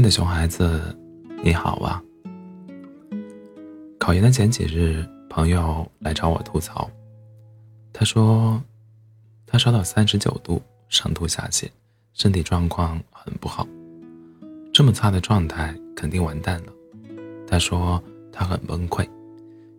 [0.00, 0.80] 爱的熊孩子，
[1.44, 2.02] 你好啊！
[3.98, 6.90] 考研的前几日，朋友来找我吐槽，
[7.92, 8.58] 他说
[9.46, 11.68] 他烧到三十九度，上吐下泻，
[12.14, 13.68] 身体状况很不好，
[14.72, 16.72] 这么差的状态肯定完蛋了。
[17.46, 19.06] 他说他很崩溃，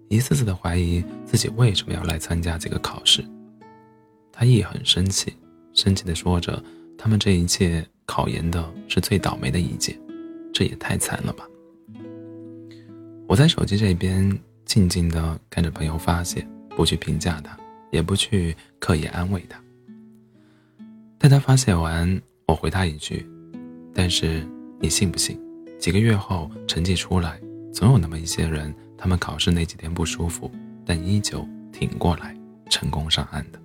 [0.07, 3.25] 一次次的怀疑自己为什么要来参加这个考试。
[4.31, 5.35] 他亦很生气，
[5.73, 6.63] 生气的说着
[6.95, 9.97] ：“他们这一届考研的是最倒霉的一届，
[10.53, 11.47] 这也太惨了吧。”
[13.27, 17.57] 我在手机这边静静的看着朋友发泄，不去评价他，
[17.89, 19.57] 也不去刻意安慰他。
[21.17, 23.25] 待他发泄完，我回他一句
[23.95, 24.45] ：“但是
[24.79, 25.39] 你信不信？
[25.79, 27.39] 几个月后成绩出来，
[27.73, 30.51] 总有那么一些人，他们考试那几天不舒服，
[30.85, 32.35] 但依旧挺过来，
[32.69, 33.61] 成功上岸的。”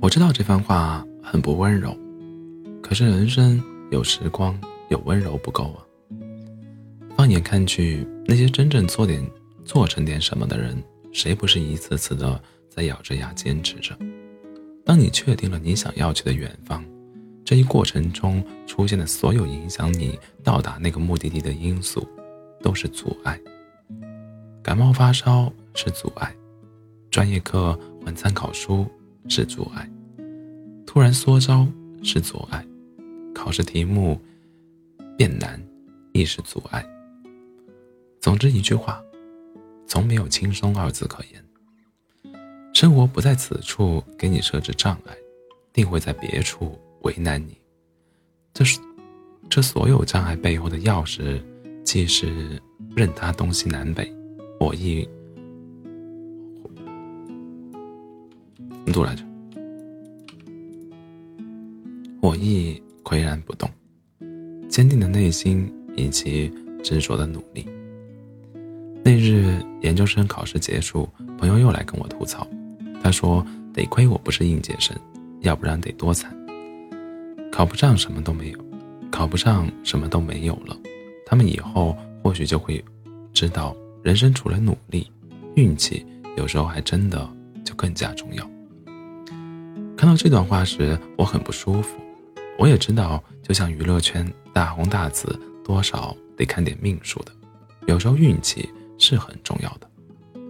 [0.00, 1.96] 我知道这番话很不温柔，
[2.80, 3.60] 可是人生
[3.90, 4.56] 有时光，
[4.90, 5.82] 有温柔不够啊。
[7.16, 9.28] 放眼看去，那些真正做点、
[9.64, 10.80] 做成点什么的人，
[11.12, 13.98] 谁不是一次次的在咬着牙坚持着？
[14.84, 16.84] 当你确定了你想要去的远方，
[17.44, 22.06] 这一过程中出现的所有影响你到达那个目的地的因素，
[22.62, 23.38] 都是阻碍。
[24.62, 26.32] 感冒发烧是阻碍，
[27.10, 28.86] 专业课换参考书
[29.28, 29.88] 是阻碍。
[30.86, 31.66] 突然缩招
[32.02, 32.66] 是阻碍，
[33.34, 34.20] 考试题目
[35.16, 35.62] 变难
[36.12, 36.84] 亦是阻碍。
[38.20, 39.02] 总之一句话，
[39.86, 41.44] 从没有轻松二字可言。
[42.74, 45.16] 生活不在此处给你设置障碍，
[45.72, 47.58] 定会在别处为难你。
[48.54, 48.80] 这是
[49.48, 51.42] 这所有障碍背后的钥匙，
[51.84, 52.60] 既是
[52.94, 54.12] 任他东西南北，
[54.60, 55.08] 我亦
[59.04, 59.24] 来着？
[62.20, 63.70] 我亦岿然不动，
[64.68, 67.66] 坚定的内心以及执着的努力。
[69.04, 71.08] 那日研究生考试结束，
[71.38, 72.46] 朋友又来跟我吐槽，
[73.02, 74.94] 他说：“得亏我不是应届生，
[75.40, 76.36] 要不然得多惨。
[77.50, 78.58] 考不上什么都没有，
[79.10, 80.76] 考不上什么都没有了。
[81.24, 82.84] 他们以后或许就会
[83.32, 85.10] 知道，人生除了努力，
[85.54, 86.04] 运气
[86.36, 87.26] 有时候还真的
[87.64, 88.46] 就更加重要。”
[90.08, 91.98] 看到这段话时，我很不舒服。
[92.58, 97.32] 我也知道，就像娱乐圈大红大紫，多少得看点命数的，
[97.86, 99.86] 有时候运气是很重要的。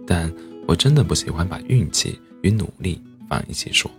[0.07, 0.33] 但
[0.65, 3.91] 我真的不喜欢把运气与努力放一起说。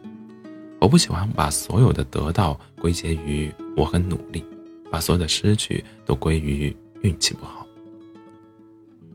[0.80, 4.42] 我不喜欢把所有的得到归结于我很努力，
[4.90, 7.66] 把所有的失去都归于运气不好。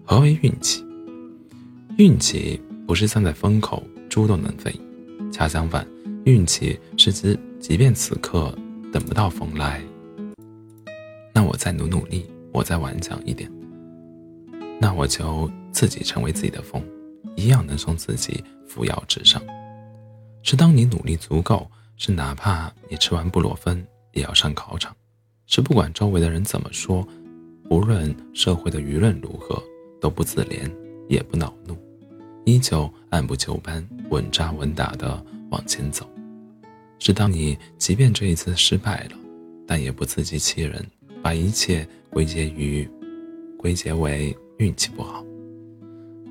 [0.04, 0.86] 何为运气？
[1.98, 4.72] 运气不是站在风口猪都能飞，
[5.32, 5.84] 恰相反，
[6.26, 8.54] 运气是指即便此刻。
[8.94, 9.82] 等不到风来，
[11.34, 13.52] 那我再努努力，我再顽强一点，
[14.80, 16.82] 那我就自己成为自己的风，
[17.36, 19.42] 一样能送自己扶摇直上。
[20.44, 24.96] 是当你努力足够，是哪怕你吃完布洛芬也要上考场，
[25.46, 27.06] 是不管周围的人怎么说，
[27.70, 29.62] 无论社会的舆论如何，
[30.00, 30.72] 都不自怜
[31.10, 31.76] 也不恼怒，
[32.46, 36.10] 依旧按部就班、稳扎稳打的往前走。
[37.00, 39.18] 是当你即便这一次失败了，
[39.68, 40.86] 但也不自欺欺人，
[41.22, 42.88] 把一切归结于
[43.58, 45.24] 归结为运气不好，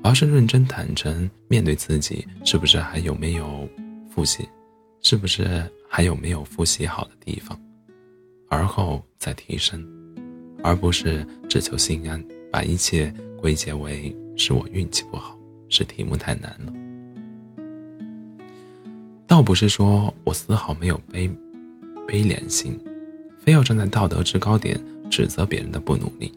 [0.03, 3.67] 而是认真坦诚面对自己是不是还有没有
[4.09, 4.47] 复习，
[5.01, 7.59] 是不是还有没有复习好的地方，
[8.49, 9.85] 而后再提升，
[10.63, 15.37] 而不是只求心安，把一切归结为是我运气不好，
[15.69, 16.73] 是题目太难了。
[19.35, 21.29] 倒不是说我丝毫没有悲
[22.07, 22.79] 悲怜心，
[23.37, 24.81] 非要站在道德制高点
[25.11, 26.33] 指责别人的不努力，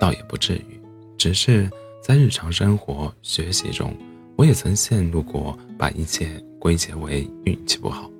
[0.00, 0.80] 倒也不至于。
[1.16, 1.70] 只是
[2.02, 3.96] 在日常生活、学习中，
[4.34, 8.10] 我也曾陷入过把一切归结为运气不好。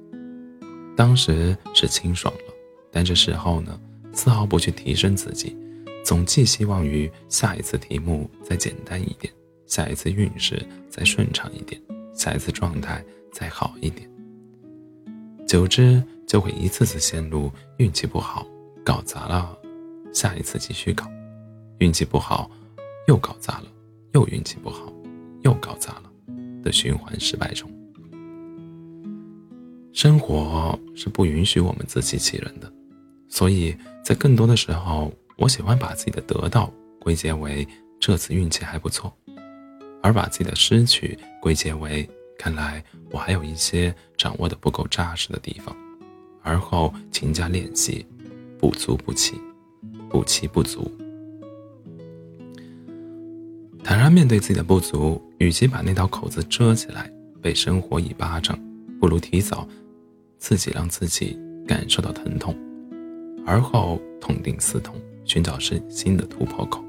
[0.97, 2.55] 当时是清爽了，
[2.93, 3.77] 但这时候呢，
[4.13, 5.57] 丝毫不去提升自己，
[6.05, 9.35] 总寄希望于下一次题目再简单一点，
[9.67, 11.83] 下一次运势再顺畅一点，
[12.15, 13.05] 下一次状态。
[13.35, 14.07] 再好一点，
[15.49, 18.47] 久之就会一次次陷入运气不好，
[18.85, 19.59] 搞砸了，
[20.13, 21.11] 下一次继续搞，
[21.79, 22.51] 运气不好，
[23.09, 23.65] 又搞砸了，
[24.13, 24.93] 又运气不好，
[25.45, 26.13] 又搞砸了
[26.63, 27.71] 的循环失败中。
[29.95, 32.71] 生活是不允许我们自欺欺人的，
[33.31, 33.75] 所以
[34.05, 36.71] 在更多的时候，我喜欢把自己的得到
[37.01, 37.67] 归结为
[37.99, 39.11] 这次运气还不错，
[40.03, 45.75] 而把自己的失去归结为看来我还有一些掌握的不够扎实的地方，
[46.43, 48.05] 而后勤加练习，
[48.59, 49.37] 不足不齐，
[50.11, 50.91] 补齐不足。
[53.85, 57.11] 坦然面对自己的不足，与其把那道口子遮起来，
[57.41, 58.59] 被生活一巴掌，
[59.01, 59.67] 不如提早
[60.39, 62.57] 自己让自己感受到疼痛，
[63.45, 64.95] 而后痛定思痛，
[65.25, 66.83] 寻找是新的突破口。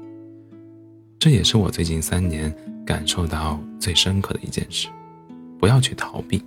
[1.18, 4.88] 这也是我最近三年感受到最深刻的一件事：
[5.58, 6.42] 不要去逃避，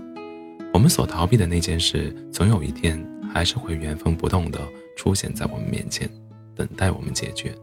[0.74, 3.04] 我们所逃避的那件事，总有一天
[3.34, 4.60] 还是会原封不动地
[4.96, 6.10] 出现在我们面前，
[6.56, 7.54] 等待我们解决。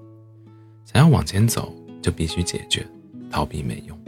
[0.84, 1.74] 想要往前走。
[2.04, 2.86] 就必须解决，
[3.30, 3.98] 逃避没用，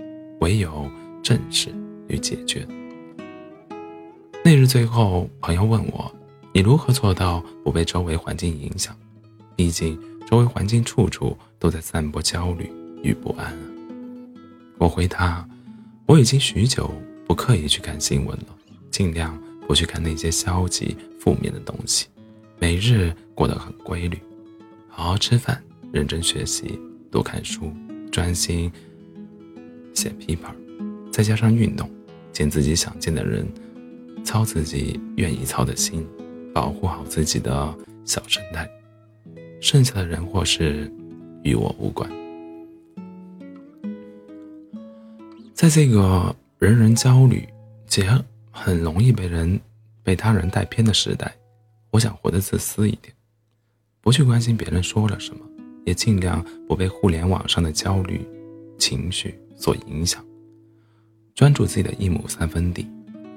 [0.41, 0.87] 唯有
[1.23, 1.71] 正视
[2.09, 2.69] 与解决。
[4.45, 6.15] 那日最后，朋友问我
[6.53, 8.95] ：“你如何做到不被周围环境影响？
[9.57, 12.71] 毕竟周围环境处处都在散播焦虑
[13.03, 13.59] 与不安啊。”
[14.79, 15.47] 我回他
[16.07, 16.91] ：“我已经许久
[17.27, 18.47] 不刻意去看新闻了，
[18.91, 22.07] 尽量不去看那些消极负面的东西，
[22.59, 24.19] 每日过得很规律，
[24.89, 25.63] 好好吃饭，
[25.93, 26.79] 认真学习，
[27.11, 27.73] 多看书。”
[28.09, 28.73] 专心
[29.93, 30.55] 写 paper，
[31.13, 31.91] 再加上运动，
[32.33, 33.47] 见自己想见的人，
[34.25, 36.07] 操自己愿意操的心，
[36.55, 37.77] 保护好自己的
[38.07, 38.67] 小生态，
[39.61, 40.91] 剩下的人或事
[41.43, 42.09] 与我无关。
[45.67, 47.45] 在这个人人焦虑
[47.89, 48.09] 且
[48.53, 49.61] 很容易被人
[50.05, 51.35] 被他人带偏的时代，
[51.91, 53.13] 我想活得自私一点，
[54.01, 55.45] 不去关心别人说了什么。
[55.85, 58.25] 也尽量不被互联网上的焦虑
[58.79, 60.25] 情绪所影响，
[61.35, 62.89] 专注自己的一亩三分地。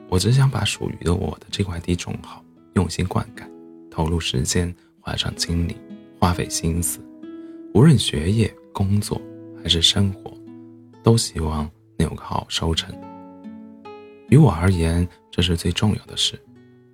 [0.07, 3.41] 我只想把属于的我的这块地种好，用心灌溉，
[3.89, 5.75] 投入时间，花上精力，
[6.19, 6.99] 花费心思。
[7.73, 9.19] 无论学业、工作
[9.63, 10.31] 还是生活，
[11.01, 11.67] 都希望
[11.99, 12.95] 能有个好收成。
[14.29, 16.39] 于我而言，这是最重要的事。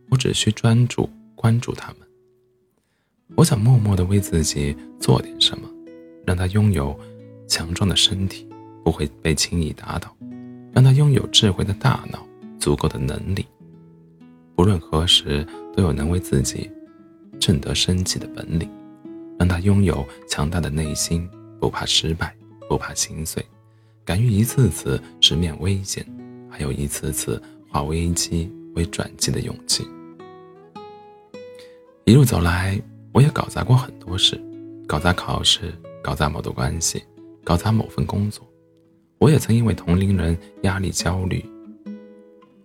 [0.10, 1.98] 我只需专注关注他们。
[3.36, 5.68] 我想默默地为自己做点什么，
[6.26, 6.98] 让他拥有
[7.48, 8.48] 强壮的身体，
[8.84, 10.10] 不会被轻易打倒；
[10.74, 12.26] 让他拥有智慧的大脑，
[12.60, 13.46] 足够的能力，
[14.56, 16.72] 不论何时都有能为自己
[17.40, 18.70] 挣得生计的本领；
[19.40, 21.28] 让他拥有强大的内心，
[21.60, 22.34] 不怕失败，
[22.70, 23.44] 不怕心碎，
[24.06, 26.06] 敢于一次次直面危险，
[26.50, 29.86] 还有一次次化危机为转机的勇气。
[32.06, 32.80] 一路走来。
[33.16, 34.38] 我也搞砸过很多事，
[34.86, 35.74] 搞砸考试，
[36.04, 37.02] 搞砸某段关系，
[37.46, 38.46] 搞砸某份工作。
[39.20, 41.42] 我也曾因为同龄人压力焦虑，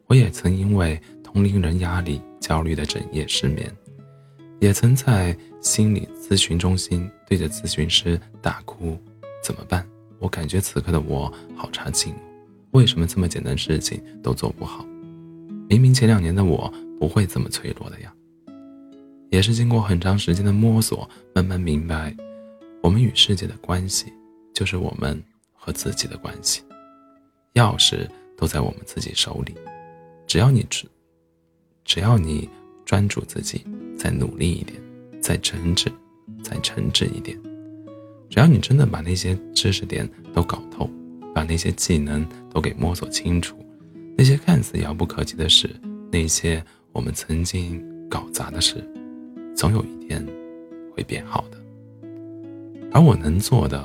[0.09, 3.73] 我也曾因为同龄人压力焦虑的整夜失眠，
[4.59, 8.99] 也曾在心理咨询中心对着咨询师大哭。
[9.45, 9.89] 怎么办？
[10.21, 12.15] 我感觉此刻的我好差劲，
[12.71, 14.87] 为什么这么简单事情都做不好？
[15.69, 18.13] 明明前两年的我不会这么脆弱的呀。
[19.31, 22.15] 也是经过很长时间的摸索，慢慢明白，
[22.83, 24.13] 我们与世界的关系，
[24.53, 25.21] 就是我们
[25.55, 26.63] 和自己的关系。
[27.55, 29.55] 钥匙都在我们自己手里，
[30.27, 30.85] 只要你只，
[31.85, 32.49] 只要你
[32.85, 33.65] 专注自己，
[33.97, 34.81] 再努力一点，
[35.21, 35.87] 再诚挚，
[36.43, 37.39] 再诚挚一点，
[38.31, 40.89] 只要你真的把那些知识点都搞透，
[41.35, 43.57] 把那些技能都给摸索清楚，
[44.17, 45.69] 那些看似遥不可及的事，
[46.13, 48.77] 那些我们曾经搞砸的事。
[49.57, 50.25] 总有一天
[50.95, 51.59] 会变好的，
[52.93, 53.85] 而我能做的，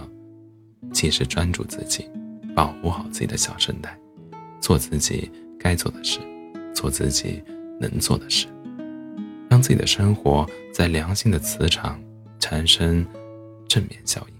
[0.93, 2.07] 其实专注自己，
[2.55, 3.97] 保护好自己的小生态，
[4.61, 6.19] 做自己该做的事，
[6.71, 7.41] 做自己
[7.81, 8.45] 能做的事，
[9.49, 11.99] 让自己的生活在良性的磁场
[12.39, 13.03] 产生
[13.75, 14.35] 正面效应。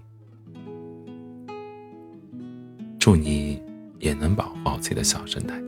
[2.98, 3.62] 祝你
[3.98, 5.65] 也能保护好自己的小身材。